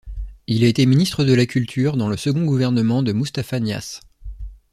Il 0.47 0.63
a 0.63 0.67
été 0.67 0.87
ministre 0.87 1.23
de 1.25 1.33
la 1.35 1.45
Culture 1.45 1.95
dans 1.95 2.07
le 2.09 2.17
second 2.17 2.43
gouvernement 2.43 3.03
de 3.03 3.13
Moustapha 3.13 3.59
Niasse. 3.59 3.99